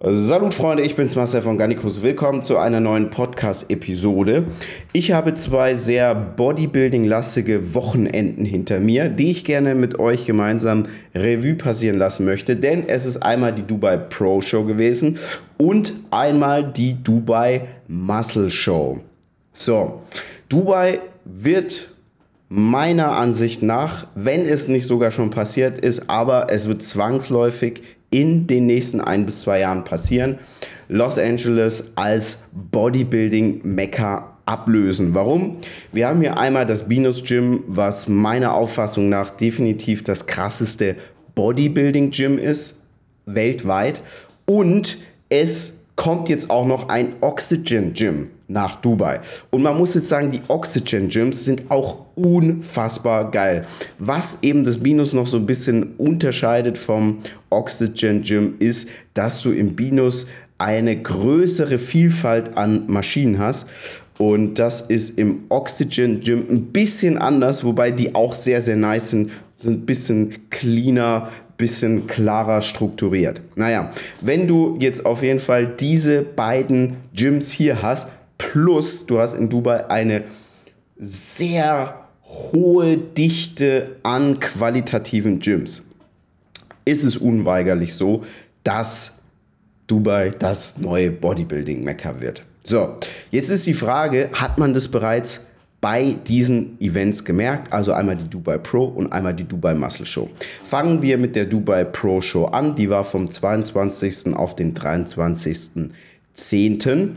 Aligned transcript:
Salut 0.00 0.54
Freunde, 0.54 0.84
ich 0.84 0.94
bin's 0.94 1.16
Marcel 1.16 1.42
von 1.42 1.58
Garnicus. 1.58 2.04
Willkommen 2.04 2.44
zu 2.44 2.56
einer 2.56 2.78
neuen 2.78 3.10
Podcast-Episode. 3.10 4.44
Ich 4.92 5.10
habe 5.10 5.34
zwei 5.34 5.74
sehr 5.74 6.14
Bodybuilding-lastige 6.14 7.74
Wochenenden 7.74 8.44
hinter 8.44 8.78
mir, 8.78 9.08
die 9.08 9.32
ich 9.32 9.44
gerne 9.44 9.74
mit 9.74 9.98
euch 9.98 10.24
gemeinsam 10.24 10.86
Revue 11.16 11.56
passieren 11.56 11.98
lassen 11.98 12.24
möchte, 12.26 12.54
denn 12.54 12.88
es 12.88 13.06
ist 13.06 13.16
einmal 13.16 13.52
die 13.52 13.64
Dubai 13.64 13.96
Pro 13.96 14.40
Show 14.40 14.62
gewesen 14.62 15.18
und 15.56 15.92
einmal 16.12 16.62
die 16.62 17.02
Dubai 17.02 17.62
Muscle 17.88 18.52
Show. 18.52 19.00
So, 19.52 20.02
Dubai 20.48 21.00
wird 21.24 21.88
meiner 22.48 23.12
Ansicht 23.12 23.62
nach, 23.62 24.06
wenn 24.14 24.46
es 24.46 24.68
nicht 24.68 24.86
sogar 24.86 25.10
schon 25.10 25.30
passiert 25.30 25.78
ist, 25.78 26.08
aber 26.08 26.46
es 26.50 26.66
wird 26.66 26.82
zwangsläufig 26.82 27.82
in 28.10 28.46
den 28.46 28.66
nächsten 28.66 29.00
ein 29.00 29.26
bis 29.26 29.42
zwei 29.42 29.60
Jahren 29.60 29.84
passieren. 29.84 30.38
Los 30.88 31.18
Angeles 31.18 31.92
als 31.96 32.44
Bodybuilding-Mekka 32.52 34.38
ablösen. 34.46 35.14
Warum? 35.14 35.58
Wir 35.92 36.08
haben 36.08 36.22
hier 36.22 36.38
einmal 36.38 36.64
das 36.64 36.88
Venus 36.88 37.22
Gym, 37.24 37.64
was 37.66 38.08
meiner 38.08 38.54
Auffassung 38.54 39.10
nach 39.10 39.28
definitiv 39.28 40.02
das 40.02 40.26
krasseste 40.26 40.96
Bodybuilding-Gym 41.34 42.38
ist, 42.38 42.84
weltweit. 43.26 44.00
Und 44.46 44.96
es 45.28 45.80
kommt 45.96 46.30
jetzt 46.30 46.48
auch 46.48 46.66
noch 46.66 46.88
ein 46.88 47.14
Oxygen 47.20 47.92
Gym 47.92 48.30
nach 48.48 48.76
Dubai. 48.76 49.20
Und 49.50 49.62
man 49.62 49.76
muss 49.76 49.94
jetzt 49.94 50.08
sagen, 50.08 50.30
die 50.30 50.40
Oxygen 50.48 51.08
Gyms 51.08 51.44
sind 51.44 51.70
auch 51.70 52.06
unfassbar 52.14 53.30
geil. 53.30 53.62
Was 53.98 54.38
eben 54.42 54.64
das 54.64 54.78
Binus 54.78 55.12
noch 55.12 55.26
so 55.26 55.36
ein 55.36 55.46
bisschen 55.46 55.94
unterscheidet 55.98 56.78
vom 56.78 57.18
Oxygen 57.50 58.22
Gym 58.22 58.54
ist, 58.58 58.88
dass 59.14 59.42
du 59.42 59.52
im 59.52 59.76
Binus 59.76 60.26
eine 60.56 61.00
größere 61.00 61.78
Vielfalt 61.78 62.56
an 62.56 62.84
Maschinen 62.88 63.38
hast. 63.38 63.68
Und 64.18 64.58
das 64.58 64.80
ist 64.80 65.16
im 65.16 65.44
Oxygen 65.48 66.18
Gym 66.18 66.46
ein 66.50 66.64
bisschen 66.72 67.18
anders, 67.18 67.64
wobei 67.64 67.92
die 67.92 68.14
auch 68.16 68.34
sehr, 68.34 68.60
sehr 68.60 68.76
nice 68.76 69.10
sind. 69.10 69.30
Sind 69.54 69.82
ein 69.82 69.86
bisschen 69.86 70.50
cleaner, 70.50 71.28
bisschen 71.56 72.06
klarer 72.06 72.62
strukturiert. 72.62 73.40
Naja, 73.56 73.92
wenn 74.20 74.46
du 74.46 74.76
jetzt 74.80 75.04
auf 75.04 75.22
jeden 75.22 75.38
Fall 75.38 75.66
diese 75.66 76.22
beiden 76.22 76.96
Gyms 77.14 77.50
hier 77.50 77.82
hast, 77.82 78.08
plus 78.38 79.06
du 79.06 79.18
hast 79.18 79.34
in 79.34 79.48
Dubai 79.48 79.88
eine 79.90 80.24
sehr 80.96 82.06
hohe 82.24 82.96
Dichte 82.96 83.96
an 84.02 84.40
qualitativen 84.40 85.38
Gyms, 85.38 85.84
ist 86.84 87.04
es 87.04 87.16
unweigerlich 87.16 87.94
so, 87.94 88.24
dass 88.64 89.18
Dubai 89.86 90.30
das 90.30 90.78
neue 90.78 91.10
Bodybuilding-Mekka 91.10 92.20
wird. 92.20 92.42
So, 92.64 92.96
jetzt 93.30 93.48
ist 93.48 93.66
die 93.66 93.74
Frage, 93.74 94.28
hat 94.34 94.58
man 94.58 94.74
das 94.74 94.88
bereits 94.88 95.46
bei 95.80 96.16
diesen 96.26 96.78
Events 96.80 97.24
gemerkt? 97.24 97.72
Also 97.72 97.92
einmal 97.92 98.16
die 98.16 98.28
Dubai 98.28 98.58
Pro 98.58 98.84
und 98.84 99.12
einmal 99.12 99.34
die 99.34 99.44
Dubai 99.44 99.74
Muscle 99.74 100.04
Show. 100.04 100.28
Fangen 100.64 101.00
wir 101.00 101.16
mit 101.16 101.36
der 101.36 101.46
Dubai 101.46 101.84
Pro 101.84 102.20
Show 102.20 102.46
an. 102.46 102.74
Die 102.74 102.90
war 102.90 103.04
vom 103.04 103.30
22. 103.30 104.34
auf 104.34 104.56
den 104.56 104.74
23.10. 104.74 107.10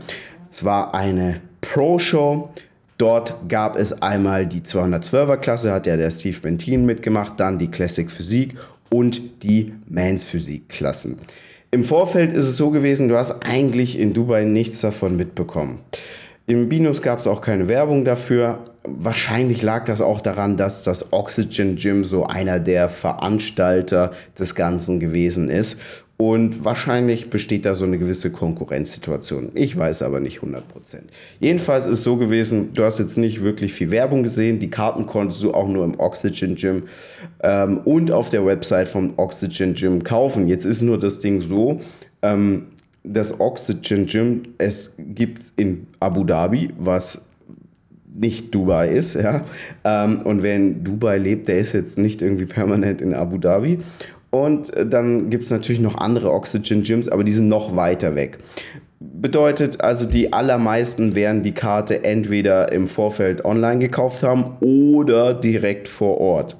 Es 0.52 0.64
war 0.64 0.94
eine 0.94 1.40
Pro-Show. 1.62 2.50
Dort 2.98 3.48
gab 3.48 3.76
es 3.76 4.02
einmal 4.02 4.46
die 4.46 4.60
212er 4.60 5.38
Klasse, 5.38 5.72
hat 5.72 5.86
ja 5.86 5.96
der 5.96 6.10
Steve 6.10 6.38
Bentin 6.40 6.84
mitgemacht, 6.84 7.40
dann 7.40 7.58
die 7.58 7.68
Classic 7.68 8.10
Physik 8.10 8.54
und 8.90 9.42
die 9.42 9.72
Mans 9.88 10.24
Physik 10.24 10.68
Klassen. 10.68 11.18
Im 11.70 11.84
Vorfeld 11.84 12.34
ist 12.34 12.44
es 12.44 12.58
so 12.58 12.70
gewesen, 12.70 13.08
du 13.08 13.16
hast 13.16 13.46
eigentlich 13.46 13.98
in 13.98 14.12
Dubai 14.12 14.44
nichts 14.44 14.82
davon 14.82 15.16
mitbekommen. 15.16 15.78
Im 16.46 16.68
Binus 16.68 17.00
gab 17.00 17.18
es 17.18 17.26
auch 17.26 17.40
keine 17.40 17.68
Werbung 17.68 18.04
dafür. 18.04 18.58
Wahrscheinlich 18.84 19.62
lag 19.62 19.86
das 19.86 20.02
auch 20.02 20.20
daran, 20.20 20.58
dass 20.58 20.82
das 20.82 21.14
Oxygen 21.14 21.76
Gym 21.76 22.04
so 22.04 22.26
einer 22.26 22.60
der 22.60 22.90
Veranstalter 22.90 24.10
des 24.38 24.54
Ganzen 24.54 25.00
gewesen 25.00 25.48
ist. 25.48 26.04
Und 26.24 26.64
wahrscheinlich 26.64 27.30
besteht 27.30 27.64
da 27.64 27.74
so 27.74 27.84
eine 27.84 27.98
gewisse 27.98 28.30
Konkurrenzsituation. 28.30 29.50
Ich 29.54 29.76
weiß 29.76 30.02
aber 30.02 30.20
nicht 30.20 30.38
100%. 30.38 30.62
Jedenfalls 31.40 31.86
ist 31.86 31.98
es 31.98 32.04
so 32.04 32.16
gewesen, 32.16 32.72
du 32.74 32.84
hast 32.84 33.00
jetzt 33.00 33.18
nicht 33.18 33.42
wirklich 33.42 33.72
viel 33.72 33.90
Werbung 33.90 34.22
gesehen. 34.22 34.60
Die 34.60 34.70
Karten 34.70 35.06
konntest 35.06 35.42
du 35.42 35.52
auch 35.52 35.66
nur 35.66 35.84
im 35.84 35.98
Oxygen 35.98 36.54
Gym 36.54 36.84
ähm, 37.42 37.78
und 37.78 38.12
auf 38.12 38.28
der 38.28 38.46
Website 38.46 38.86
vom 38.86 39.14
Oxygen 39.16 39.74
Gym 39.74 40.04
kaufen. 40.04 40.46
Jetzt 40.46 40.64
ist 40.64 40.80
nur 40.80 40.96
das 40.96 41.18
Ding 41.18 41.40
so, 41.40 41.80
ähm, 42.22 42.66
das 43.02 43.40
Oxygen 43.40 44.06
Gym, 44.06 44.42
es 44.58 44.92
gibt 44.96 45.42
in 45.56 45.88
Abu 45.98 46.22
Dhabi, 46.22 46.68
was 46.78 47.26
nicht 48.14 48.54
Dubai 48.54 48.90
ist, 48.90 49.14
ja. 49.14 49.42
Ähm, 49.82 50.20
und 50.22 50.44
wer 50.44 50.54
in 50.54 50.84
Dubai 50.84 51.18
lebt, 51.18 51.48
der 51.48 51.58
ist 51.58 51.72
jetzt 51.72 51.98
nicht 51.98 52.22
irgendwie 52.22 52.46
permanent 52.46 53.00
in 53.00 53.12
Abu 53.12 53.38
Dhabi. 53.38 53.78
Und 54.32 54.74
äh, 54.74 54.86
dann 54.86 55.30
gibt 55.30 55.44
es 55.44 55.50
natürlich 55.50 55.80
noch 55.80 55.98
andere 55.98 56.32
Oxygen 56.32 56.82
Gyms, 56.82 57.08
aber 57.08 57.22
die 57.22 57.32
sind 57.32 57.48
noch 57.48 57.76
weiter 57.76 58.16
weg. 58.16 58.38
Bedeutet 58.98 59.82
also, 59.82 60.06
die 60.06 60.32
allermeisten 60.32 61.14
werden 61.14 61.42
die 61.42 61.52
Karte 61.52 62.02
entweder 62.02 62.72
im 62.72 62.88
Vorfeld 62.88 63.44
online 63.44 63.78
gekauft 63.78 64.22
haben 64.22 64.56
oder 64.60 65.34
direkt 65.34 65.86
vor 65.86 66.18
Ort. 66.18 66.56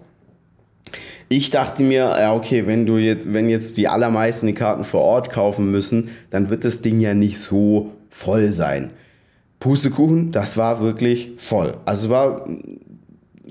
Ich 1.29 1.49
dachte 1.49 1.83
mir, 1.83 2.15
ja, 2.21 2.35
okay, 2.35 2.67
wenn 2.67 2.85
du 2.85 2.99
jetzt, 2.99 3.33
wenn 3.33 3.49
jetzt 3.49 3.79
die 3.79 3.89
allermeisten 3.89 4.49
die 4.49 4.53
Karten 4.53 4.85
vor 4.85 5.01
Ort 5.01 5.31
kaufen 5.31 5.71
müssen, 5.71 6.11
dann 6.29 6.51
wird 6.51 6.67
das 6.67 6.83
Ding 6.83 7.01
ja 7.01 7.15
nicht 7.15 7.39
so 7.39 7.93
voll 8.11 8.53
sein. 8.53 8.91
Pustekuchen, 9.61 10.31
das 10.31 10.59
war 10.59 10.83
wirklich 10.83 11.33
voll. 11.39 11.75
Also 11.87 12.07
es 12.07 12.11
war 12.11 12.47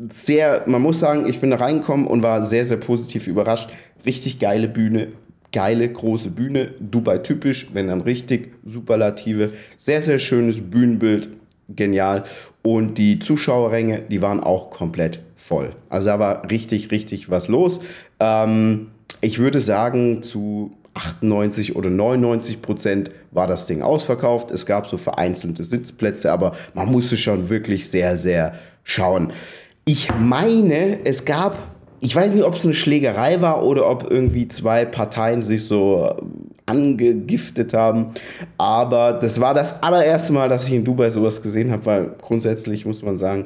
sehr, 0.09 0.63
man 0.65 0.81
muss 0.81 0.99
sagen, 0.99 1.27
ich 1.27 1.39
bin 1.39 1.51
da 1.51 1.57
reingekommen 1.57 2.07
und 2.07 2.23
war 2.23 2.43
sehr, 2.43 2.65
sehr 2.65 2.77
positiv 2.77 3.27
überrascht. 3.27 3.69
Richtig 4.05 4.39
geile 4.39 4.67
Bühne, 4.67 5.09
geile 5.51 5.87
große 5.87 6.31
Bühne, 6.31 6.71
Dubai 6.79 7.19
typisch, 7.19 7.67
wenn 7.73 7.87
dann 7.87 8.01
richtig 8.01 8.53
Superlative. 8.63 9.51
Sehr, 9.77 10.01
sehr 10.01 10.19
schönes 10.19 10.59
Bühnenbild, 10.59 11.29
genial. 11.69 12.23
Und 12.61 12.97
die 12.97 13.19
Zuschauerränge, 13.19 14.03
die 14.09 14.21
waren 14.21 14.39
auch 14.39 14.69
komplett 14.69 15.19
voll. 15.35 15.71
Also 15.89 16.07
da 16.07 16.19
war 16.19 16.49
richtig, 16.49 16.91
richtig 16.91 17.29
was 17.29 17.47
los. 17.47 17.81
Ähm, 18.19 18.87
ich 19.21 19.39
würde 19.39 19.59
sagen, 19.59 20.23
zu 20.23 20.71
98 20.93 21.75
oder 21.75 21.89
99 21.89 22.61
Prozent 22.61 23.11
war 23.31 23.47
das 23.47 23.65
Ding 23.65 23.81
ausverkauft. 23.81 24.51
Es 24.51 24.65
gab 24.65 24.87
so 24.87 24.97
vereinzelte 24.97 25.63
Sitzplätze, 25.63 26.31
aber 26.31 26.53
man 26.73 26.91
musste 26.91 27.17
schon 27.17 27.49
wirklich 27.49 27.89
sehr, 27.89 28.17
sehr 28.17 28.53
schauen. 28.83 29.31
Ich 29.85 30.09
meine, 30.19 30.99
es 31.05 31.25
gab, 31.25 31.57
ich 31.99 32.15
weiß 32.15 32.35
nicht, 32.35 32.43
ob 32.43 32.55
es 32.55 32.65
eine 32.65 32.73
Schlägerei 32.73 33.41
war 33.41 33.65
oder 33.65 33.89
ob 33.89 34.11
irgendwie 34.11 34.47
zwei 34.47 34.85
Parteien 34.85 35.41
sich 35.41 35.65
so 35.65 36.07
äh, 36.07 36.21
angegiftet 36.65 37.73
haben. 37.73 38.13
Aber 38.57 39.13
das 39.13 39.41
war 39.41 39.53
das 39.53 39.81
allererste 39.81 40.33
Mal, 40.33 40.49
dass 40.49 40.67
ich 40.67 40.73
in 40.73 40.83
Dubai 40.83 41.09
sowas 41.09 41.41
gesehen 41.41 41.71
habe, 41.71 41.85
weil 41.85 42.15
grundsätzlich 42.21 42.85
muss 42.85 43.01
man 43.01 43.17
sagen, 43.17 43.43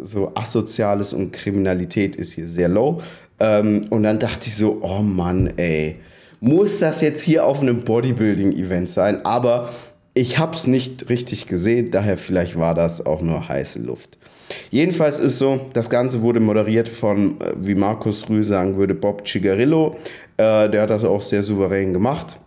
so 0.00 0.32
Asoziales 0.34 1.12
und 1.12 1.32
Kriminalität 1.32 2.16
ist 2.16 2.32
hier 2.32 2.48
sehr 2.48 2.68
low. 2.68 3.00
Ähm, 3.40 3.82
und 3.90 4.02
dann 4.02 4.18
dachte 4.18 4.48
ich 4.48 4.56
so, 4.56 4.78
oh 4.82 5.02
Mann, 5.02 5.52
ey, 5.56 5.96
muss 6.40 6.80
das 6.80 7.00
jetzt 7.00 7.22
hier 7.22 7.44
auf 7.44 7.62
einem 7.62 7.82
Bodybuilding-Event 7.82 8.88
sein? 8.88 9.24
Aber 9.24 9.70
ich 10.14 10.38
habe 10.38 10.54
es 10.54 10.66
nicht 10.66 11.10
richtig 11.10 11.46
gesehen, 11.46 11.90
daher 11.90 12.16
vielleicht 12.16 12.58
war 12.58 12.74
das 12.74 13.04
auch 13.04 13.20
nur 13.20 13.48
heiße 13.48 13.80
Luft. 13.80 14.18
Jedenfalls 14.70 15.18
ist 15.18 15.38
so, 15.38 15.60
das 15.72 15.90
Ganze 15.90 16.22
wurde 16.22 16.40
moderiert 16.40 16.88
von, 16.88 17.40
äh, 17.40 17.54
wie 17.60 17.74
Markus 17.74 18.28
Rühl 18.28 18.42
sagen 18.42 18.76
würde, 18.76 18.94
Bob 18.94 19.26
Cigarillo. 19.26 19.96
Äh, 20.36 20.68
der 20.70 20.82
hat 20.82 20.90
das 20.90 21.04
auch 21.04 21.22
sehr 21.22 21.42
souverän 21.42 21.92
gemacht. 21.92 22.40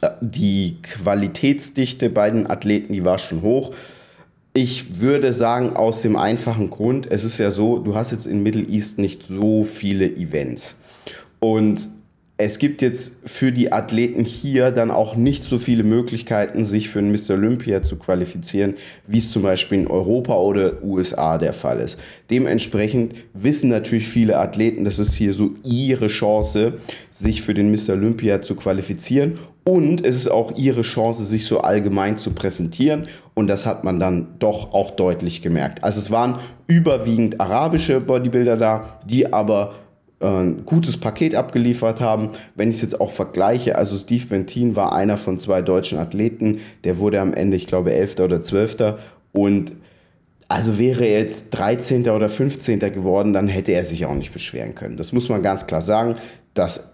Äh, 0.00 0.10
die 0.20 0.76
Qualitätsdichte 0.82 2.10
bei 2.10 2.30
den 2.30 2.48
Athleten, 2.48 2.92
die 2.92 3.04
war 3.04 3.18
schon 3.18 3.42
hoch. 3.42 3.72
Ich 4.52 5.00
würde 5.00 5.32
sagen, 5.32 5.76
aus 5.76 6.02
dem 6.02 6.16
einfachen 6.16 6.70
Grund, 6.70 7.06
es 7.10 7.24
ist 7.24 7.38
ja 7.38 7.50
so, 7.50 7.78
du 7.78 7.94
hast 7.94 8.10
jetzt 8.10 8.26
in 8.26 8.42
Middle 8.42 8.66
East 8.68 8.98
nicht 8.98 9.22
so 9.22 9.64
viele 9.64 10.06
Events. 10.06 10.76
Und 11.38 11.88
es 12.40 12.58
gibt 12.58 12.80
jetzt 12.80 13.28
für 13.28 13.52
die 13.52 13.70
Athleten 13.70 14.24
hier 14.24 14.70
dann 14.70 14.90
auch 14.90 15.14
nicht 15.14 15.44
so 15.44 15.58
viele 15.58 15.84
Möglichkeiten, 15.84 16.64
sich 16.64 16.88
für 16.88 17.00
einen 17.00 17.12
Mr. 17.12 17.34
Olympia 17.34 17.82
zu 17.82 17.96
qualifizieren, 17.96 18.76
wie 19.06 19.18
es 19.18 19.30
zum 19.30 19.42
Beispiel 19.42 19.80
in 19.80 19.88
Europa 19.88 20.34
oder 20.38 20.82
USA 20.82 21.36
der 21.36 21.52
Fall 21.52 21.80
ist. 21.80 21.98
Dementsprechend 22.30 23.14
wissen 23.34 23.68
natürlich 23.68 24.08
viele 24.08 24.38
Athleten, 24.38 24.84
das 24.84 24.98
ist 24.98 25.14
hier 25.14 25.34
so 25.34 25.50
ihre 25.64 26.06
Chance, 26.06 26.78
sich 27.10 27.42
für 27.42 27.52
den 27.52 27.70
Mr. 27.70 27.90
Olympia 27.90 28.40
zu 28.40 28.54
qualifizieren. 28.54 29.38
Und 29.64 30.02
es 30.02 30.16
ist 30.16 30.30
auch 30.30 30.56
ihre 30.56 30.80
Chance, 30.80 31.26
sich 31.26 31.44
so 31.44 31.60
allgemein 31.60 32.16
zu 32.16 32.30
präsentieren. 32.30 33.06
Und 33.34 33.48
das 33.48 33.66
hat 33.66 33.84
man 33.84 34.00
dann 34.00 34.28
doch 34.38 34.72
auch 34.72 34.92
deutlich 34.92 35.42
gemerkt. 35.42 35.84
Also 35.84 35.98
es 35.98 36.10
waren 36.10 36.38
überwiegend 36.66 37.38
arabische 37.38 38.00
Bodybuilder 38.00 38.56
da, 38.56 38.98
die 39.04 39.30
aber 39.30 39.74
ein 40.20 40.66
gutes 40.66 40.98
Paket 40.98 41.34
abgeliefert 41.34 42.00
haben. 42.00 42.28
Wenn 42.54 42.68
ich 42.68 42.76
es 42.76 42.82
jetzt 42.82 43.00
auch 43.00 43.10
vergleiche, 43.10 43.76
also 43.76 43.96
Steve 43.96 44.26
Bentin 44.26 44.76
war 44.76 44.92
einer 44.92 45.16
von 45.16 45.38
zwei 45.38 45.62
deutschen 45.62 45.98
Athleten, 45.98 46.60
der 46.84 46.98
wurde 46.98 47.20
am 47.20 47.32
Ende, 47.32 47.56
ich 47.56 47.66
glaube, 47.66 47.94
11. 47.94 48.20
oder 48.20 48.42
12. 48.42 48.94
Und 49.32 49.72
also 50.48 50.78
wäre 50.78 51.06
er 51.06 51.20
jetzt 51.20 51.50
13. 51.50 52.08
oder 52.10 52.28
15. 52.28 52.80
geworden, 52.80 53.32
dann 53.32 53.48
hätte 53.48 53.72
er 53.72 53.84
sich 53.84 54.04
auch 54.04 54.14
nicht 54.14 54.32
beschweren 54.32 54.74
können. 54.74 54.96
Das 54.96 55.12
muss 55.12 55.28
man 55.28 55.42
ganz 55.42 55.66
klar 55.66 55.80
sagen. 55.80 56.16
Das, 56.54 56.90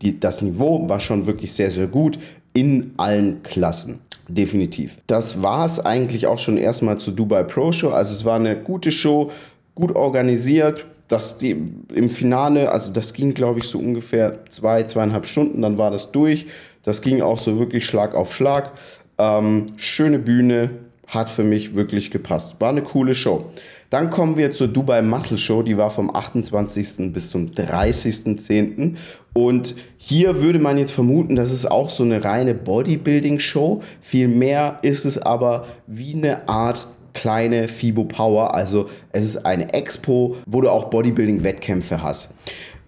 die, 0.00 0.18
das 0.18 0.42
Niveau 0.42 0.88
war 0.88 1.00
schon 1.00 1.26
wirklich 1.26 1.52
sehr, 1.52 1.70
sehr 1.70 1.88
gut 1.88 2.18
in 2.52 2.94
allen 2.96 3.42
Klassen. 3.42 3.98
Definitiv. 4.28 4.98
Das 5.08 5.42
war 5.42 5.66
es 5.66 5.84
eigentlich 5.84 6.28
auch 6.28 6.38
schon 6.38 6.56
erstmal 6.56 6.98
zur 6.98 7.14
Dubai 7.14 7.42
Pro 7.42 7.72
Show. 7.72 7.88
Also 7.88 8.14
es 8.14 8.24
war 8.24 8.36
eine 8.36 8.56
gute 8.56 8.92
Show, 8.92 9.30
gut 9.74 9.94
organisiert, 9.96 10.86
das 11.10 11.36
die, 11.38 11.50
im 11.92 12.08
Finale, 12.08 12.70
also 12.70 12.92
das 12.92 13.12
ging, 13.12 13.34
glaube 13.34 13.58
ich, 13.58 13.66
so 13.66 13.78
ungefähr 13.78 14.44
zwei, 14.48 14.84
zweieinhalb 14.84 15.26
Stunden, 15.26 15.60
dann 15.60 15.76
war 15.76 15.90
das 15.90 16.12
durch. 16.12 16.46
Das 16.82 17.02
ging 17.02 17.20
auch 17.20 17.38
so 17.38 17.58
wirklich 17.58 17.84
Schlag 17.84 18.14
auf 18.14 18.34
Schlag. 18.34 18.72
Ähm, 19.18 19.66
schöne 19.76 20.18
Bühne, 20.18 20.70
hat 21.10 21.28
für 21.28 21.42
mich 21.42 21.74
wirklich 21.74 22.10
gepasst. 22.10 22.56
War 22.60 22.70
eine 22.70 22.82
coole 22.82 23.14
Show. 23.14 23.46
Dann 23.90 24.10
kommen 24.10 24.36
wir 24.36 24.52
zur 24.52 24.68
Dubai 24.68 25.02
Muscle 25.02 25.38
Show, 25.38 25.62
die 25.62 25.76
war 25.76 25.90
vom 25.90 26.14
28. 26.14 27.12
bis 27.12 27.30
zum 27.30 27.48
30.10. 27.48 28.96
Und 29.32 29.74
hier 29.96 30.40
würde 30.40 30.60
man 30.60 30.78
jetzt 30.78 30.92
vermuten, 30.92 31.34
das 31.34 31.50
ist 31.50 31.68
auch 31.68 31.90
so 31.90 32.04
eine 32.04 32.22
reine 32.22 32.54
Bodybuilding-Show. 32.54 33.82
Vielmehr 34.00 34.78
ist 34.82 35.04
es 35.04 35.18
aber 35.18 35.66
wie 35.88 36.14
eine 36.14 36.48
Art 36.48 36.86
kleine 37.14 37.68
FIBO 37.68 38.04
Power. 38.04 38.54
Also 38.54 38.88
es 39.12 39.24
ist 39.24 39.46
eine 39.46 39.72
Expo, 39.74 40.36
wo 40.46 40.60
du 40.60 40.70
auch 40.70 40.90
Bodybuilding-Wettkämpfe 40.90 42.02
hast. 42.02 42.34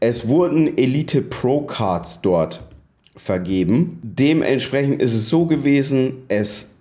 Es 0.00 0.28
wurden 0.28 0.76
Elite 0.78 1.22
Pro 1.22 1.62
Cards 1.62 2.20
dort 2.22 2.60
vergeben. 3.16 4.00
Dementsprechend 4.02 5.00
ist 5.00 5.14
es 5.14 5.28
so 5.28 5.46
gewesen, 5.46 6.24
es 6.28 6.74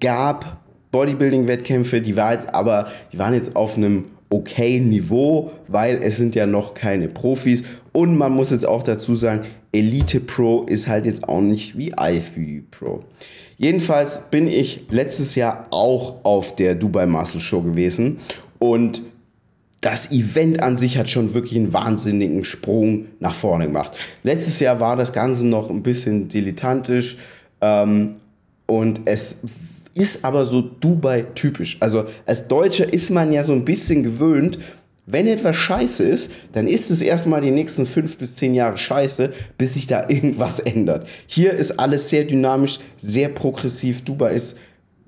gab 0.00 0.58
Bodybuilding-Wettkämpfe, 0.92 2.00
die 2.00 2.16
war 2.16 2.32
jetzt 2.32 2.54
aber, 2.54 2.88
die 3.12 3.18
waren 3.18 3.34
jetzt 3.34 3.56
auf 3.56 3.76
einem 3.76 4.04
okay 4.30 4.80
Niveau, 4.80 5.50
weil 5.68 6.00
es 6.02 6.16
sind 6.16 6.34
ja 6.34 6.46
noch 6.46 6.74
keine 6.74 7.08
Profis 7.08 7.64
und 7.92 8.16
man 8.16 8.32
muss 8.32 8.50
jetzt 8.50 8.66
auch 8.66 8.82
dazu 8.82 9.14
sagen, 9.14 9.46
Elite 9.72 10.20
Pro 10.20 10.62
ist 10.64 10.86
halt 10.88 11.06
jetzt 11.06 11.28
auch 11.28 11.40
nicht 11.40 11.76
wie 11.76 11.92
IFBB 11.98 12.70
Pro. 12.70 13.04
Jedenfalls 13.58 14.30
bin 14.30 14.48
ich 14.48 14.84
letztes 14.90 15.34
Jahr 15.34 15.66
auch 15.70 16.24
auf 16.24 16.56
der 16.56 16.74
Dubai 16.74 17.06
Muscle 17.06 17.40
Show 17.40 17.62
gewesen 17.62 18.18
und 18.58 19.02
das 19.80 20.10
Event 20.10 20.62
an 20.62 20.76
sich 20.76 20.98
hat 20.98 21.08
schon 21.10 21.32
wirklich 21.34 21.56
einen 21.56 21.72
wahnsinnigen 21.72 22.44
Sprung 22.44 23.06
nach 23.20 23.34
vorne 23.34 23.66
gemacht. 23.66 23.96
Letztes 24.22 24.58
Jahr 24.58 24.80
war 24.80 24.96
das 24.96 25.12
Ganze 25.12 25.46
noch 25.46 25.70
ein 25.70 25.82
bisschen 25.82 26.28
dilettantisch 26.28 27.18
ähm, 27.60 28.16
und 28.66 29.02
es 29.04 29.38
ist 29.96 30.24
aber 30.24 30.44
so 30.44 30.60
Dubai-typisch. 30.60 31.78
Also 31.80 32.04
als 32.26 32.46
Deutscher 32.46 32.92
ist 32.92 33.10
man 33.10 33.32
ja 33.32 33.42
so 33.42 33.52
ein 33.52 33.64
bisschen 33.64 34.02
gewöhnt, 34.02 34.58
wenn 35.06 35.28
etwas 35.28 35.56
scheiße 35.56 36.02
ist, 36.02 36.32
dann 36.52 36.66
ist 36.66 36.90
es 36.90 37.00
erstmal 37.00 37.40
die 37.40 37.52
nächsten 37.52 37.86
fünf 37.86 38.18
bis 38.18 38.34
zehn 38.34 38.54
Jahre 38.54 38.76
scheiße, 38.76 39.32
bis 39.56 39.74
sich 39.74 39.86
da 39.86 40.08
irgendwas 40.08 40.58
ändert. 40.58 41.06
Hier 41.26 41.52
ist 41.52 41.78
alles 41.78 42.10
sehr 42.10 42.24
dynamisch, 42.24 42.80
sehr 42.98 43.28
progressiv. 43.28 44.02
Dubai 44.02 44.34
ist 44.34 44.58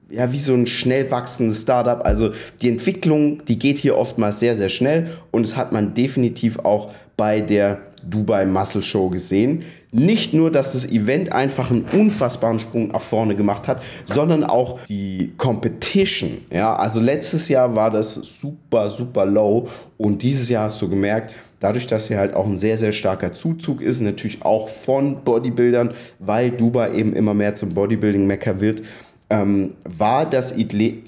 ja 0.08 0.32
wie 0.32 0.38
so 0.38 0.55
ein 0.55 0.67
schnell 0.67 1.11
wachsendes 1.11 1.62
Startup. 1.62 2.06
Also 2.06 2.31
die 2.62 2.69
Entwicklung, 2.69 3.44
die 3.46 3.58
geht 3.58 3.76
hier 3.76 3.99
oftmals 3.99 4.38
sehr, 4.38 4.56
sehr 4.56 4.69
schnell 4.69 5.08
und 5.32 5.44
das 5.44 5.56
hat 5.56 5.73
man 5.73 5.94
definitiv 5.94 6.61
auch 6.61 6.93
bei 7.17 7.41
der 7.41 7.88
Dubai 8.05 8.47
Muscle 8.47 8.83
Show 8.83 9.09
gesehen. 9.09 9.62
Nicht 9.91 10.35
nur, 10.35 10.50
dass 10.50 10.75
das 10.75 10.87
Event 10.87 11.33
einfach 11.33 11.71
einen 11.71 11.85
unfassbaren 11.85 12.59
Sprung 12.59 12.89
nach 12.89 13.00
vorne 13.00 13.35
gemacht 13.35 13.69
hat, 13.69 13.83
sondern 14.06 14.45
auch 14.45 14.79
die 14.87 15.33
Competition. 15.37 16.39
Ja, 16.53 16.77
also 16.77 17.00
letztes 17.00 17.49
Jahr 17.49 17.75
war 17.75 17.91
das 17.91 18.15
super, 18.15 18.91
super 18.91 19.25
low 19.25 19.67
und 19.97 20.23
dieses 20.23 20.49
Jahr 20.49 20.65
hast 20.65 20.83
du 20.83 20.89
gemerkt, 20.89 21.33
dadurch, 21.61 21.87
dass 21.87 22.09
hier 22.09 22.19
halt 22.19 22.35
auch 22.35 22.47
ein 22.47 22.59
sehr, 22.59 22.79
sehr 22.79 22.93
starker 22.93 23.33
Zuzug 23.33 23.81
ist, 23.81 24.01
natürlich 24.01 24.43
auch 24.43 24.69
von 24.69 25.25
Bodybuildern, 25.25 25.93
weil 26.19 26.51
Dubai 26.51 26.93
eben 26.93 27.12
immer 27.15 27.35
mehr 27.35 27.55
zum 27.55 27.71
Bodybuilding-Mecker 27.71 28.61
wird, 28.61 28.83
ähm, 29.31 29.75
war 29.85 30.25
das 30.29 30.55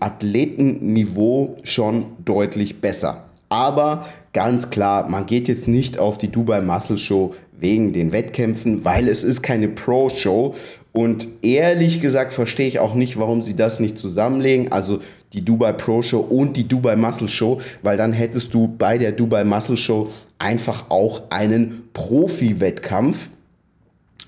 Athletenniveau 0.00 1.56
schon 1.62 2.06
deutlich 2.24 2.80
besser. 2.80 3.29
Aber 3.50 4.06
ganz 4.32 4.70
klar, 4.70 5.08
man 5.08 5.26
geht 5.26 5.48
jetzt 5.48 5.68
nicht 5.68 5.98
auf 5.98 6.16
die 6.16 6.28
Dubai 6.28 6.62
Muscle 6.62 6.96
Show 6.96 7.34
wegen 7.58 7.92
den 7.92 8.12
Wettkämpfen, 8.12 8.84
weil 8.84 9.08
es 9.08 9.24
ist 9.24 9.42
keine 9.42 9.68
Pro-Show. 9.68 10.54
Und 10.92 11.26
ehrlich 11.42 12.00
gesagt 12.00 12.32
verstehe 12.32 12.68
ich 12.68 12.78
auch 12.78 12.94
nicht, 12.94 13.18
warum 13.18 13.42
sie 13.42 13.56
das 13.56 13.80
nicht 13.80 13.98
zusammenlegen. 13.98 14.72
Also 14.72 15.00
die 15.32 15.44
Dubai 15.44 15.72
Pro 15.72 16.00
Show 16.00 16.20
und 16.20 16.56
die 16.56 16.66
Dubai 16.66 16.96
Muscle 16.96 17.28
Show, 17.28 17.60
weil 17.82 17.96
dann 17.96 18.12
hättest 18.12 18.54
du 18.54 18.68
bei 18.68 18.98
der 18.98 19.12
Dubai 19.12 19.44
Muscle 19.44 19.76
Show 19.76 20.10
einfach 20.38 20.88
auch 20.88 21.22
einen 21.30 21.88
Profi-Wettkampf. 21.92 23.28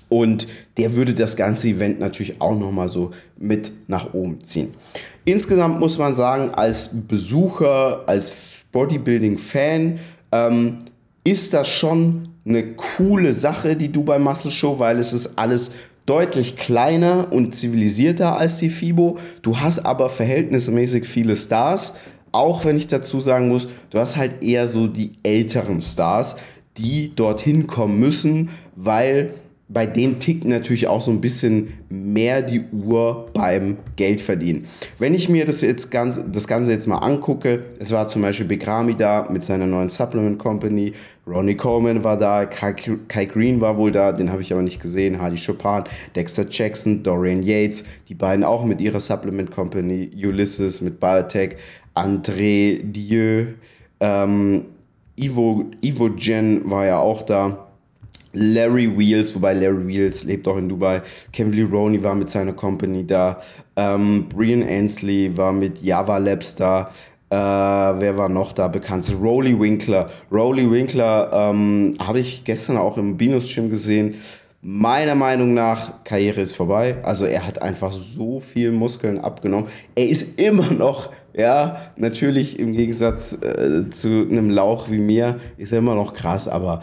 Und 0.09 0.47
der 0.77 0.95
würde 0.95 1.13
das 1.13 1.37
ganze 1.37 1.69
Event 1.69 1.99
natürlich 1.99 2.39
auch 2.39 2.55
nochmal 2.55 2.87
so 2.87 3.11
mit 3.37 3.71
nach 3.87 4.13
oben 4.13 4.43
ziehen. 4.43 4.73
Insgesamt 5.25 5.79
muss 5.79 5.97
man 5.97 6.13
sagen, 6.13 6.51
als 6.51 6.91
Besucher, 7.07 8.03
als 8.05 8.31
Bodybuilding-Fan, 8.73 9.99
ähm, 10.33 10.79
ist 11.23 11.53
das 11.53 11.69
schon 11.69 12.27
eine 12.45 12.73
coole 12.73 13.31
Sache, 13.31 13.77
die 13.77 13.89
Dubai 13.89 14.19
Muscle 14.19 14.51
Show, 14.51 14.77
weil 14.77 14.99
es 14.99 15.13
ist 15.13 15.37
alles 15.37 15.71
deutlich 16.05 16.57
kleiner 16.57 17.31
und 17.31 17.55
zivilisierter 17.55 18.37
als 18.37 18.57
die 18.57 18.69
FIBO. 18.69 19.17
Du 19.41 19.57
hast 19.59 19.79
aber 19.79 20.09
verhältnismäßig 20.09 21.05
viele 21.05 21.37
Stars. 21.37 21.93
Auch 22.33 22.65
wenn 22.65 22.75
ich 22.75 22.87
dazu 22.87 23.21
sagen 23.21 23.47
muss, 23.47 23.69
du 23.89 23.99
hast 23.99 24.17
halt 24.17 24.43
eher 24.43 24.67
so 24.67 24.87
die 24.87 25.13
älteren 25.23 25.81
Stars, 25.81 26.35
die 26.77 27.15
dorthin 27.15 27.67
kommen 27.67 27.99
müssen, 27.99 28.49
weil 28.75 29.33
bei 29.73 29.87
denen 29.87 30.19
tickt 30.19 30.45
natürlich 30.45 30.87
auch 30.87 31.01
so 31.01 31.09
ein 31.09 31.19
bisschen 31.19 31.73
mehr 31.89 32.43
die 32.43 32.61
Uhr 32.71 33.25
beim 33.33 33.77
Geldverdienen. 33.95 34.65
Wenn 34.99 35.15
ich 35.15 35.29
mir 35.29 35.45
das, 35.45 35.61
jetzt 35.61 35.89
ganz, 35.89 36.19
das 36.31 36.47
Ganze 36.47 36.71
jetzt 36.71 36.87
mal 36.87 36.99
angucke, 36.99 37.63
es 37.79 37.91
war 37.91 38.07
zum 38.07 38.21
Beispiel 38.21 38.45
Begrami 38.45 38.95
da 38.95 39.27
mit 39.31 39.43
seiner 39.43 39.65
neuen 39.65 39.89
Supplement 39.89 40.37
Company, 40.37 40.93
Ronnie 41.25 41.55
Coleman 41.55 42.03
war 42.03 42.17
da, 42.17 42.45
Kai, 42.45 42.73
Kai 43.07 43.25
Green 43.25 43.61
war 43.61 43.77
wohl 43.77 43.91
da, 43.91 44.11
den 44.11 44.31
habe 44.31 44.41
ich 44.41 44.51
aber 44.53 44.61
nicht 44.61 44.81
gesehen, 44.81 45.19
Hardy 45.19 45.37
Chopin, 45.37 45.83
Dexter 46.15 46.45
Jackson, 46.49 47.01
Dorian 47.01 47.41
Yates, 47.41 47.83
die 48.09 48.15
beiden 48.15 48.43
auch 48.43 48.65
mit 48.65 48.79
ihrer 48.79 48.99
Supplement 48.99 49.49
Company, 49.49 50.11
Ulysses 50.15 50.81
mit 50.81 50.99
Biotech, 50.99 51.55
André 51.95 52.79
Dieu, 52.83 53.45
ähm, 53.99 54.65
Ivo, 55.15 55.65
Ivo 55.81 56.09
Gen 56.09 56.69
war 56.69 56.85
ja 56.85 56.99
auch 56.99 57.21
da. 57.21 57.72
Larry 58.33 58.97
Wheels, 58.97 59.33
wobei 59.35 59.53
Larry 59.53 59.87
Wheels 59.87 60.23
lebt 60.25 60.47
auch 60.47 60.57
in 60.57 60.67
Dubai. 60.67 61.01
Kevin 61.31 61.53
Lee 61.53 61.63
Roney 61.63 62.03
war 62.03 62.15
mit 62.15 62.29
seiner 62.29 62.53
Company 62.53 63.05
da. 63.05 63.39
Ähm, 63.75 64.27
Brian 64.27 64.63
Ansley 64.63 65.35
war 65.37 65.53
mit 65.53 65.81
Java 65.81 66.17
Labs 66.17 66.55
da. 66.55 66.91
Äh, 67.29 67.35
wer 67.35 68.17
war 68.17 68.29
noch 68.29 68.53
da 68.53 68.67
bekannt? 68.67 69.11
Rolly 69.19 69.59
Winkler. 69.59 70.09
Rolly 70.31 70.69
Winkler 70.69 71.31
ähm, 71.33 71.95
habe 71.99 72.19
ich 72.19 72.43
gestern 72.43 72.77
auch 72.77 72.97
im 72.97 73.17
Binus 73.17 73.53
Gym 73.53 73.69
gesehen. 73.69 74.15
Meiner 74.61 75.15
Meinung 75.15 75.53
nach, 75.53 76.03
Karriere 76.03 76.41
ist 76.41 76.55
vorbei. 76.55 76.95
Also 77.03 77.25
er 77.25 77.45
hat 77.45 77.61
einfach 77.61 77.91
so 77.91 78.39
viel 78.39 78.71
Muskeln 78.71 79.19
abgenommen. 79.19 79.67
Er 79.93 80.07
ist 80.07 80.39
immer 80.39 80.71
noch, 80.71 81.09
ja, 81.33 81.81
natürlich 81.97 82.59
im 82.59 82.73
Gegensatz 82.73 83.33
äh, 83.41 83.89
zu 83.89 84.27
einem 84.29 84.49
Lauch 84.49 84.89
wie 84.89 84.99
mir, 84.99 85.39
ist 85.57 85.71
er 85.71 85.79
immer 85.79 85.95
noch 85.95 86.13
krass, 86.13 86.47
aber 86.47 86.81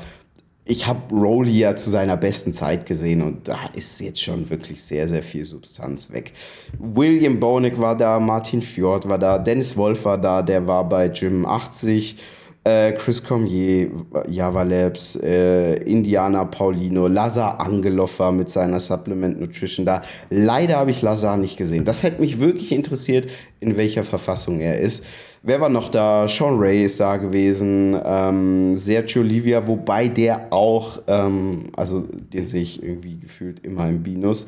ich 0.70 0.86
habe 0.86 1.12
Rowley 1.12 1.58
ja 1.58 1.74
zu 1.74 1.90
seiner 1.90 2.16
besten 2.16 2.52
Zeit 2.52 2.86
gesehen 2.86 3.22
und 3.22 3.48
da 3.48 3.58
ist 3.74 4.00
jetzt 4.00 4.22
schon 4.22 4.48
wirklich 4.50 4.80
sehr, 4.80 5.08
sehr 5.08 5.24
viel 5.24 5.44
Substanz 5.44 6.12
weg. 6.12 6.32
William 6.78 7.40
Bonick 7.40 7.80
war 7.80 7.96
da, 7.96 8.20
Martin 8.20 8.62
Fjord 8.62 9.08
war 9.08 9.18
da, 9.18 9.38
Dennis 9.38 9.76
Wolf 9.76 10.04
war 10.04 10.16
da, 10.16 10.42
der 10.42 10.68
war 10.68 10.88
bei 10.88 11.08
Gym 11.08 11.44
80, 11.44 12.16
äh, 12.64 12.92
Chris 12.92 13.24
Cormier, 13.24 13.90
Java 14.28 14.62
Labs, 14.62 15.16
äh, 15.16 15.76
Indiana 15.84 16.44
Paulino, 16.44 17.06
Lazar 17.06 17.58
Angelov 17.60 18.18
war 18.18 18.32
mit 18.32 18.50
seiner 18.50 18.80
Supplement 18.80 19.40
Nutrition 19.40 19.86
da. 19.86 20.02
Leider 20.28 20.76
habe 20.76 20.90
ich 20.90 21.00
Lazar 21.00 21.36
nicht 21.36 21.56
gesehen. 21.56 21.84
Das 21.84 22.02
hätte 22.02 22.20
mich 22.20 22.38
wirklich 22.38 22.72
interessiert, 22.72 23.30
in 23.60 23.76
welcher 23.76 24.02
Verfassung 24.02 24.60
er 24.60 24.78
ist. 24.78 25.04
Wer 25.42 25.58
war 25.62 25.70
noch 25.70 25.88
da? 25.90 26.28
Sean 26.28 26.58
Ray 26.58 26.84
ist 26.84 27.00
da 27.00 27.16
gewesen, 27.16 27.98
ähm, 28.04 28.76
Sergio 28.76 29.22
Olivia, 29.22 29.66
wobei 29.66 30.08
der 30.08 30.52
auch, 30.52 31.00
ähm, 31.06 31.64
also 31.74 32.00
den 32.00 32.46
sehe 32.46 32.60
ich 32.60 32.82
irgendwie 32.82 33.18
gefühlt 33.18 33.64
immer 33.64 33.88
im 33.88 34.02
Binus. 34.02 34.46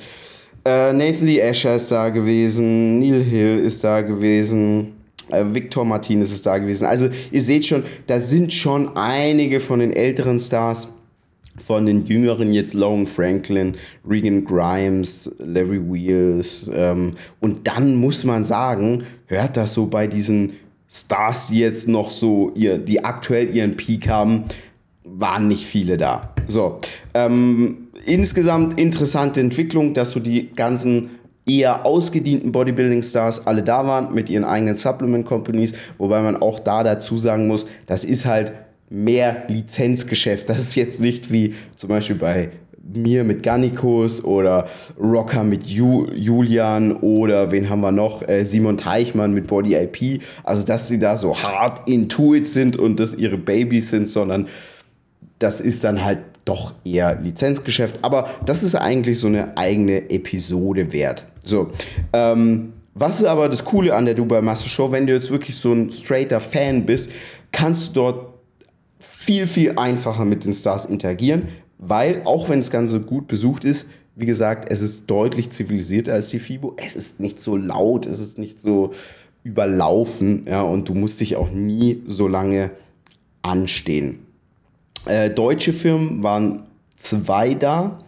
Äh, 0.67 0.93
Nathan 0.93 1.27
Lee 1.27 1.43
Asher 1.43 1.77
ist 1.77 1.91
da 1.91 2.11
gewesen, 2.11 2.99
Neil 2.99 3.23
Hill 3.23 3.61
ist 3.61 3.83
da 3.83 4.03
gewesen. 4.03 5.02
Äh, 5.33 5.55
Victor 5.55 5.85
Martinez 5.85 6.33
ist 6.33 6.47
da 6.47 6.59
gewesen. 6.59 6.85
Also 6.85 7.09
ihr 7.31 7.41
seht 7.41 7.67
schon, 7.67 7.83
da 8.07 8.21
sind 8.21 8.53
schon 8.53 8.97
einige 8.97 9.61
von 9.61 9.81
den 9.81 9.93
älteren 9.93 10.39
Stars 10.39 10.89
von 11.59 11.87
den 11.87 12.05
Jüngeren 12.05 12.53
jetzt 12.53 12.75
Logan 12.75 13.07
Franklin, 13.07 13.75
Regan 14.09 14.45
Grimes, 14.45 15.31
Larry 15.39 15.81
Wheels. 15.81 16.71
Ähm, 16.75 17.13
und 17.41 17.67
dann 17.67 17.95
muss 17.95 18.25
man 18.25 18.45
sagen, 18.45 19.05
hört 19.27 19.57
das 19.57 19.75
so 19.75 19.87
bei 19.87 20.07
diesen 20.07 20.55
Stars, 20.89 21.49
die 21.49 21.61
jetzt 21.61 21.89
noch 21.89 22.11
so, 22.11 22.53
ihr, 22.55 22.79
die 22.79 23.05
aktuell 23.05 23.55
ihren 23.55 23.77
Peak 23.77 24.09
haben, 24.09 24.45
waren 25.05 25.49
nicht 25.49 25.65
viele 25.65 25.97
da. 25.97 26.35
So, 26.49 26.79
ähm, 27.15 27.89
insgesamt 28.07 28.79
interessante 28.81 29.41
Entwicklung, 29.41 29.95
dass 29.95 30.13
so 30.13 30.21
die 30.21 30.51
ganzen 30.55 31.11
eher 31.47 31.85
ausgedienten 31.85 32.53
Bodybuilding-Stars 32.53 33.47
alle 33.47 33.63
da 33.63 33.87
waren 33.87 34.15
mit 34.15 34.31
ihren 34.31 34.45
eigenen 34.45 34.77
Supplement-Companies, 34.77 35.75
wobei 35.99 36.21
man 36.21 36.37
auch 36.37 36.61
da 36.61 36.85
dazu 36.85 37.19
sagen 37.19 37.49
muss, 37.49 37.67
das 37.87 38.05
ist 38.05 38.27
halt 38.27 38.53
mehr 38.91 39.45
Lizenzgeschäft. 39.49 40.49
Das 40.49 40.59
ist 40.59 40.75
jetzt 40.77 41.01
nicht 41.01 41.33
wie 41.33 41.55
zum 41.77 41.89
Beispiel 41.89 42.17
bei 42.17 42.51
mir 42.95 43.25
mit 43.25 43.43
Gannikus 43.43 44.23
oder 44.25 44.69
Rocker 45.01 45.45
mit 45.45 45.67
Ju 45.67 46.09
Julian 46.13 46.93
oder 46.97 47.51
wen 47.53 47.71
haben 47.71 47.81
wir 47.81 47.93
noch? 47.93 48.27
Äh, 48.29 48.45
Simon 48.45 48.77
Teichmann 48.77 49.33
mit 49.33 49.47
Body 49.47 49.75
IP. 49.75 50.23
Also, 50.45 50.67
dass 50.67 50.89
sie 50.89 50.99
da 50.99 51.17
so 51.17 51.41
hart 51.43 51.89
intuit 51.89 52.47
sind 52.49 52.77
und 52.77 53.01
das 53.01 53.15
ihre 53.15 53.39
Babys 53.39 53.91
sind, 53.91 54.09
sondern 54.09 54.49
das 55.39 55.61
ist 55.61 55.85
dann 55.85 56.05
halt 56.05 56.19
doch 56.45 56.75
eher 56.85 57.21
Lizenzgeschäft. 57.21 58.01
Aber 58.03 58.29
das 58.45 58.63
ist 58.63 58.75
eigentlich 58.75 59.19
so 59.19 59.29
eine 59.29 59.57
eigene 59.57 60.11
Episode 60.11 60.93
wert. 60.93 61.25
So, 61.45 61.71
ähm, 62.13 62.75
was 62.95 63.21
ist 63.21 63.27
aber 63.27 63.49
das 63.49 63.65
Coole 63.65 63.95
an 63.95 64.05
der 64.05 64.15
Dubai 64.15 64.43
Master 64.43 64.69
Show, 64.69 64.93
wenn 64.93 65.07
du 65.07 65.13
jetzt 65.13 65.31
wirklich 65.31 65.57
so 65.57 65.73
ein 65.73 65.91
straighter 65.91 66.41
Fan 66.41 66.85
bist, 66.85 67.11
kannst 67.51 67.89
du 67.89 67.93
dort 67.95 68.35
viel, 68.99 69.47
viel 69.47 69.79
einfacher 69.79 70.25
mit 70.25 70.45
den 70.45 70.53
Stars 70.53 70.85
interagieren, 70.85 71.49
weil 71.79 72.23
auch 72.25 72.49
wenn 72.49 72.61
das 72.61 72.71
Ganze 72.71 73.01
gut 73.01 73.27
besucht 73.29 73.65
ist, 73.65 73.89
wie 74.15 74.27
gesagt, 74.27 74.71
es 74.71 74.83
ist 74.83 75.07
deutlich 75.11 75.51
zivilisierter 75.51 76.13
als 76.13 76.29
die 76.29 76.39
FIBO. 76.39 76.75
Es 76.77 76.97
ist 76.97 77.19
nicht 77.19 77.39
so 77.39 77.57
laut, 77.57 78.05
es 78.05 78.21
ist 78.21 78.39
nicht 78.39 78.61
so 78.61 78.93
überlaufen, 79.43 80.45
ja, 80.47 80.63
und 80.63 80.89
du 80.89 80.95
musst 80.95 81.21
dich 81.21 81.37
auch 81.37 81.51
nie 81.51 82.03
so 82.07 82.29
lange 82.29 82.71
anstehen. 83.41 84.27
Äh, 85.07 85.31
deutsche 85.31 85.73
Firmen 85.73 86.23
waren 86.23 86.65
zwei 86.97 87.55
da. 87.55 87.99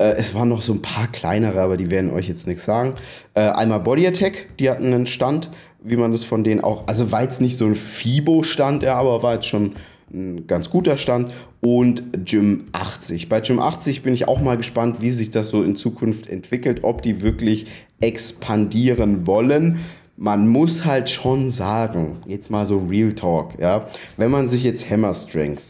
Äh, 0.00 0.14
es 0.16 0.34
waren 0.34 0.48
noch 0.48 0.62
so 0.62 0.72
ein 0.72 0.82
paar 0.82 1.06
kleinere, 1.08 1.60
aber 1.60 1.76
die 1.76 1.90
werden 1.90 2.10
euch 2.10 2.26
jetzt 2.26 2.46
nichts 2.46 2.64
sagen. 2.64 2.94
Äh, 3.34 3.42
einmal 3.42 3.80
Body 3.80 4.06
Attack, 4.06 4.56
die 4.58 4.70
hatten 4.70 4.86
einen 4.86 5.06
Stand, 5.06 5.50
wie 5.82 5.96
man 5.96 6.10
das 6.10 6.24
von 6.24 6.42
denen 6.42 6.62
auch, 6.62 6.88
also 6.88 7.12
war 7.12 7.22
jetzt 7.22 7.40
nicht 7.40 7.56
so 7.56 7.66
ein 7.66 7.74
FIBO-Stand, 7.74 8.82
ja, 8.82 8.94
aber 8.94 9.22
war 9.22 9.34
jetzt 9.34 9.46
schon 9.46 9.72
ein 10.12 10.46
ganz 10.48 10.70
guter 10.70 10.96
Stand 10.96 11.32
und 11.60 12.02
Gym 12.24 12.64
80. 12.72 13.28
Bei 13.28 13.40
Gym 13.40 13.60
80 13.60 14.02
bin 14.02 14.12
ich 14.12 14.26
auch 14.26 14.40
mal 14.40 14.56
gespannt, 14.56 14.96
wie 15.00 15.12
sich 15.12 15.30
das 15.30 15.50
so 15.50 15.62
in 15.62 15.76
Zukunft 15.76 16.28
entwickelt, 16.28 16.80
ob 16.82 17.02
die 17.02 17.22
wirklich 17.22 17.66
expandieren 18.00 19.26
wollen. 19.26 19.78
Man 20.16 20.48
muss 20.48 20.84
halt 20.84 21.08
schon 21.08 21.50
sagen, 21.50 22.22
jetzt 22.26 22.50
mal 22.50 22.66
so 22.66 22.78
Real 22.88 23.12
Talk, 23.12 23.58
ja, 23.60 23.86
wenn 24.16 24.30
man 24.30 24.48
sich 24.48 24.64
jetzt 24.64 24.90
Hammer 24.90 25.14
Strength, 25.14 25.62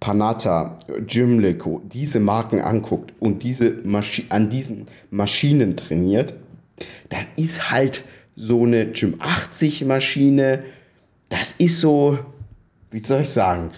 Panata, 0.00 0.78
Gymleco, 1.06 1.82
diese 1.84 2.20
Marken 2.20 2.60
anguckt 2.60 3.12
und 3.18 3.42
diese 3.42 3.70
Maschi 3.84 4.26
an 4.28 4.50
diesen 4.50 4.86
Maschinen 5.10 5.76
trainiert, 5.76 6.34
dann 7.08 7.26
ist 7.36 7.70
halt 7.70 8.02
so 8.36 8.64
eine 8.64 8.86
Gym 8.92 9.16
80 9.18 9.84
Maschine, 9.86 10.62
das 11.28 11.54
ist 11.58 11.80
so, 11.80 12.18
wie 12.90 12.98
soll 12.98 13.22
ich 13.22 13.30
sagen? 13.30 13.70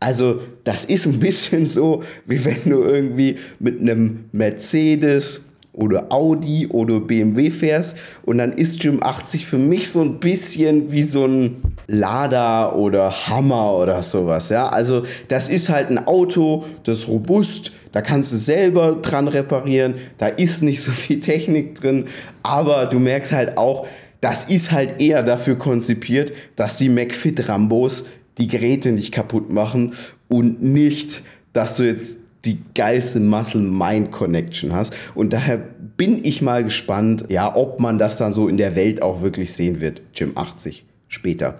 Also, 0.00 0.40
das 0.64 0.84
ist 0.84 1.06
ein 1.06 1.18
bisschen 1.18 1.66
so, 1.66 2.02
wie 2.26 2.44
wenn 2.44 2.64
du 2.64 2.82
irgendwie 2.82 3.36
mit 3.58 3.80
einem 3.80 4.26
Mercedes 4.32 5.40
oder 5.72 6.12
Audi 6.12 6.66
oder 6.66 7.00
BMW 7.00 7.50
fährst 7.50 7.96
und 8.24 8.38
dann 8.38 8.52
ist 8.52 8.80
Gym 8.80 9.02
80 9.02 9.46
für 9.46 9.58
mich 9.58 9.88
so 9.88 10.02
ein 10.02 10.18
bisschen 10.18 10.90
wie 10.92 11.02
so 11.02 11.24
ein 11.24 11.62
Lada 11.90 12.72
oder 12.74 13.10
Hammer 13.10 13.72
oder 13.72 14.02
sowas, 14.02 14.50
ja? 14.50 14.68
Also, 14.68 15.04
das 15.28 15.48
ist 15.48 15.70
halt 15.70 15.90
ein 15.90 16.06
Auto, 16.06 16.64
das 16.84 17.00
ist 17.00 17.08
robust, 17.08 17.72
da 17.92 18.02
kannst 18.02 18.30
du 18.30 18.36
selber 18.36 18.98
dran 19.00 19.26
reparieren, 19.26 19.94
da 20.18 20.26
ist 20.26 20.62
nicht 20.62 20.82
so 20.82 20.90
viel 20.90 21.20
Technik 21.20 21.76
drin, 21.80 22.04
aber 22.42 22.86
du 22.86 22.98
merkst 22.98 23.32
halt 23.32 23.56
auch, 23.56 23.86
das 24.20 24.44
ist 24.44 24.70
halt 24.70 25.00
eher 25.00 25.22
dafür 25.22 25.56
konzipiert, 25.56 26.32
dass 26.56 26.76
die 26.76 26.90
McFit 26.90 27.48
Rambos 27.48 28.04
die 28.36 28.48
Geräte 28.48 28.92
nicht 28.92 29.10
kaputt 29.10 29.50
machen 29.50 29.94
und 30.28 30.62
nicht, 30.62 31.22
dass 31.54 31.78
du 31.78 31.84
jetzt 31.84 32.18
die 32.44 32.58
geilste 32.74 33.20
Muscle-Mind-Connection 33.20 34.74
hast. 34.74 34.94
Und 35.14 35.32
daher 35.32 35.56
bin 35.56 36.20
ich 36.22 36.42
mal 36.42 36.62
gespannt, 36.62 37.24
ja, 37.30 37.54
ob 37.56 37.80
man 37.80 37.98
das 37.98 38.16
dann 38.16 38.32
so 38.32 38.46
in 38.46 38.58
der 38.58 38.76
Welt 38.76 39.02
auch 39.02 39.22
wirklich 39.22 39.52
sehen 39.54 39.80
wird. 39.80 40.02
Gym 40.12 40.32
80 40.36 40.87
später. 41.08 41.56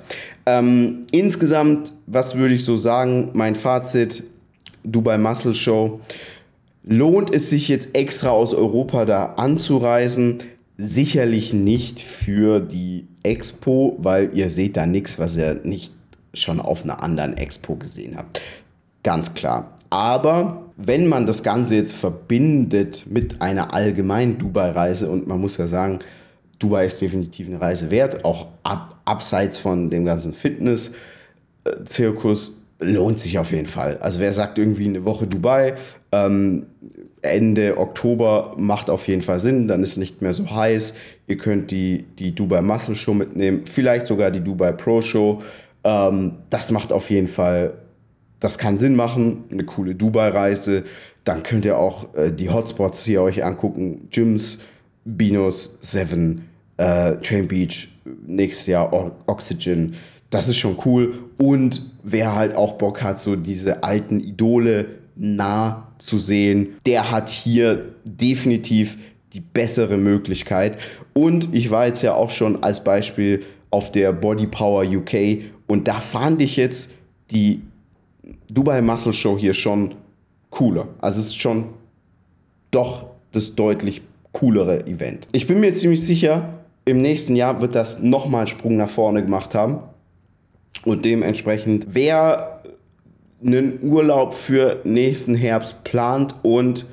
Ähm, 0.47 1.07
insgesamt, 1.11 1.93
was 2.07 2.37
würde 2.37 2.55
ich 2.55 2.64
so 2.64 2.76
sagen? 2.76 3.31
Mein 3.33 3.55
Fazit: 3.55 4.25
Dubai 4.85 5.19
Muscle 5.19 5.55
Show. 5.55 6.00
Lohnt 6.85 7.35
es 7.35 7.50
sich 7.50 7.69
jetzt 7.69 7.95
extra 7.95 8.31
aus 8.31 8.55
Europa 8.55 9.05
da 9.05 9.35
anzureisen? 9.35 10.38
Sicherlich 10.78 11.52
nicht 11.52 12.00
für 12.00 12.61
die 12.61 13.07
Expo, 13.23 13.99
weil 13.99 14.31
ihr 14.33 14.49
seht 14.49 14.76
da 14.76 14.87
nichts, 14.87 15.19
was 15.19 15.37
ihr 15.37 15.61
nicht 15.64 15.93
schon 16.33 16.61
auf 16.61 16.85
einer 16.85 17.02
anderen 17.02 17.37
Expo 17.37 17.75
gesehen 17.75 18.17
habt. 18.17 18.40
Ganz 19.02 19.35
klar. 19.35 19.76
Aber 19.90 20.64
wenn 20.76 21.07
man 21.07 21.26
das 21.26 21.43
Ganze 21.43 21.75
jetzt 21.75 21.95
verbindet 21.95 23.07
mit 23.11 23.40
einer 23.40 23.75
allgemeinen 23.75 24.38
Dubai-Reise 24.38 25.11
und 25.11 25.26
man 25.26 25.40
muss 25.40 25.57
ja 25.57 25.67
sagen, 25.67 25.99
Dubai 26.59 26.87
ist 26.87 27.00
definitiv 27.00 27.47
eine 27.47 27.61
Reise 27.61 27.91
wert, 27.91 28.25
auch 28.25 28.49
ab, 28.62 29.00
abseits 29.05 29.59
von 29.59 29.91
dem 29.91 30.05
ganzen 30.05 30.33
Fitness-Zirkus, 30.35 32.55
lohnt 32.81 33.19
sich 33.19 33.38
auf 33.38 33.53
jeden 33.53 33.67
Fall. 33.67 33.99
Also 33.99 34.21
wer 34.21 34.33
sagt 34.33 34.59
irgendwie 34.59 34.87
eine 34.87 35.05
Woche 35.05 35.27
Dubai, 35.27 35.75
ähm, 36.12 36.67
Ende 37.23 37.79
Oktober 37.79 38.55
macht 38.57 38.91
auf 38.91 39.09
jeden 39.09 39.23
Fall 39.23 39.41
Sinn, 39.41 39.67
dann 39.67 39.83
ist 39.83 39.93
es 39.93 39.97
nicht 39.97 40.23
mehr 40.23 40.33
so 40.33 40.50
heiß. 40.50 40.95
Ihr 41.27 41.37
könnt 41.37 41.73
die, 41.73 42.05
die 42.19 42.35
Dubai 42.35 42.62
Muscle 42.62 42.95
Show 42.95 43.15
mitnehmen, 43.15 43.65
vielleicht 43.67 44.07
sogar 44.07 44.31
die 44.31 44.41
Dubai 44.41 44.73
Pro 44.73 45.03
Show. 45.03 45.41
Ähm, 45.85 46.33
das 46.50 46.71
macht 46.71 46.93
auf 46.93 47.11
jeden 47.11 47.29
Fall, 47.29 47.75
das 48.41 48.59
kann 48.59 48.77
Sinn 48.77 48.95
machen, 48.95 49.45
eine 49.50 49.65
coole 49.65 49.95
Dubai-Reise. 49.95 50.85
Dann 51.25 51.43
könnt 51.43 51.65
ihr 51.65 51.77
auch 51.77 52.15
äh, 52.15 52.31
die 52.31 52.50
Hotspots 52.50 53.05
hier 53.05 53.23
euch 53.23 53.45
angucken. 53.45 54.09
Gyms, 54.11 54.61
Binos, 55.05 55.79
Seven, 55.81 56.48
äh, 56.79 57.17
Train 57.17 57.47
Beach, 57.47 57.89
nächstes 58.27 58.67
Jahr 58.67 58.93
o 58.93 59.13
Oxygen. 59.27 59.95
Das 60.31 60.49
ist 60.49 60.57
schon 60.57 60.77
cool. 60.85 61.15
Und 61.39 61.83
wer 62.03 62.35
halt 62.35 62.57
auch 62.57 62.73
Bock 62.73 63.03
hat, 63.03 63.19
so 63.19 63.37
diese 63.37 63.83
alten 63.83 64.21
Idole 64.21 64.87
nah 65.17 65.93
zu 65.99 66.19
sehen, 66.19 66.77
der 66.87 67.11
hat 67.11 67.29
hier 67.29 67.95
definitiv 68.05 68.97
die 69.33 69.41
bessere 69.41 69.97
Möglichkeit. 69.97 70.79
Und 71.13 71.55
ich 71.55 71.71
war 71.71 71.87
jetzt 71.87 72.03
ja 72.03 72.15
auch 72.15 72.31
schon 72.31 72.63
als 72.63 72.83
Beispiel 72.83 73.43
auf 73.71 73.93
der 73.93 74.13
Body 74.13 74.47
Power 74.47 74.85
UK 74.85 75.43
und 75.67 75.87
da 75.89 76.01
fand 76.01 76.41
ich 76.41 76.57
jetzt 76.57 76.93
die 77.31 77.61
Dubai 78.49 78.81
Muscle 78.81 79.13
Show 79.13 79.37
hier 79.37 79.53
schon 79.53 79.95
cooler. 80.51 80.89
Also 80.99 81.21
es 81.21 81.27
ist 81.27 81.41
schon 81.41 81.67
doch 82.71 83.07
das 83.33 83.55
deutlich 83.55 84.01
coolere 84.33 84.87
Event. 84.87 85.27
Ich 85.33 85.47
bin 85.47 85.61
mir 85.61 85.73
ziemlich 85.75 86.05
sicher, 86.05 86.58
im 86.88 87.02
nächsten 87.02 87.37
Jahr 87.37 87.61
wird 87.61 87.75
das 87.75 88.00
nochmal 88.00 88.40
einen 88.40 88.47
Sprung 88.49 88.76
nach 88.76 88.88
vorne 88.88 89.23
gemacht 89.23 89.54
haben. 89.54 89.80
Und 90.85 91.04
dementsprechend, 91.04 91.88
wer 91.90 92.62
einen 93.45 93.78
Urlaub 93.83 94.35
für 94.35 94.80
nächsten 94.85 95.35
Herbst 95.35 95.85
plant 95.85 96.35
und 96.42 96.87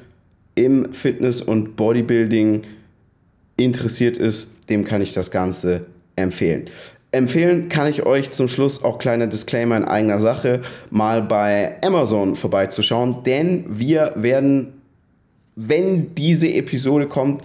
im 0.56 0.94
Fitness- 0.94 1.42
und 1.42 1.76
Bodybuilding 1.76 2.62
interessiert 3.58 4.18
ist, 4.18 4.50
dem 4.70 4.84
kann 4.84 5.02
ich 5.02 5.14
das 5.14 5.32
Ganze 5.32 5.88
empfehlen. 6.16 6.66
Empfehlen 7.12 7.70
kann 7.70 7.88
ich 7.88 8.06
euch 8.06 8.32
zum 8.32 8.50
Schluss 8.50 8.84
auch 8.84 8.98
kleiner 8.98 9.28
Disclaimer 9.28 9.78
in 9.78 9.86
eigener 9.86 10.20
Sache, 10.20 10.62
mal 10.90 11.22
bei 11.22 11.76
Amazon 11.82 12.36
vorbeizuschauen, 12.36 13.24
denn 13.26 13.64
wir 13.70 14.12
werden, 14.18 14.74
wenn 15.56 16.14
diese 16.16 16.50
Episode 16.50 17.08
kommt, 17.08 17.42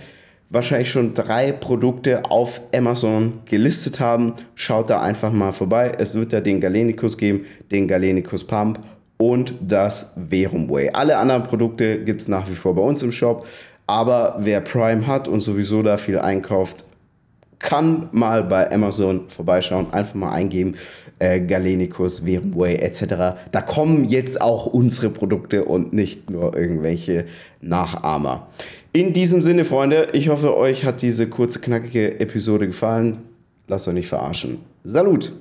wahrscheinlich 0.50 0.90
schon 0.90 1.14
drei 1.14 1.52
Produkte 1.52 2.24
auf 2.26 2.60
Amazon 2.74 3.40
gelistet 3.46 4.00
haben. 4.00 4.34
Schaut 4.54 4.90
da 4.90 5.00
einfach 5.00 5.32
mal 5.32 5.52
vorbei. 5.52 5.92
Es 5.98 6.14
wird 6.14 6.32
da 6.32 6.40
den 6.40 6.60
Galenicus 6.60 7.16
geben, 7.16 7.46
den 7.70 7.88
Galenicus 7.88 8.44
Pump 8.44 8.80
und 9.16 9.54
das 9.60 10.12
Verum 10.28 10.68
Way. 10.68 10.90
Alle 10.92 11.16
anderen 11.16 11.44
Produkte 11.44 12.04
gibt 12.04 12.22
es 12.22 12.28
nach 12.28 12.48
wie 12.50 12.54
vor 12.54 12.74
bei 12.74 12.82
uns 12.82 13.02
im 13.02 13.12
Shop. 13.12 13.46
Aber 13.86 14.36
wer 14.38 14.60
Prime 14.60 15.06
hat 15.06 15.26
und 15.28 15.40
sowieso 15.40 15.82
da 15.82 15.96
viel 15.96 16.18
einkauft, 16.18 16.84
kann 17.58 18.08
mal 18.12 18.42
bei 18.42 18.72
Amazon 18.72 19.28
vorbeischauen, 19.28 19.92
einfach 19.92 20.14
mal 20.14 20.32
eingeben, 20.32 20.76
äh, 21.18 21.40
Galenicus, 21.40 22.20
Verumway 22.20 22.76
etc. 22.76 23.04
Da 23.52 23.60
kommen 23.60 24.08
jetzt 24.08 24.40
auch 24.40 24.66
unsere 24.66 25.10
Produkte 25.10 25.64
und 25.64 25.92
nicht 25.92 26.30
nur 26.30 26.56
irgendwelche 26.56 27.26
Nachahmer. 27.60 28.48
In 28.92 29.12
diesem 29.12 29.40
Sinne, 29.40 29.64
Freunde, 29.64 30.08
ich 30.14 30.30
hoffe, 30.30 30.56
euch 30.56 30.84
hat 30.84 31.02
diese 31.02 31.28
kurze, 31.28 31.60
knackige 31.60 32.18
Episode 32.18 32.66
gefallen. 32.66 33.18
Lasst 33.68 33.86
euch 33.86 33.94
nicht 33.94 34.08
verarschen. 34.08 34.58
Salut! 34.82 35.32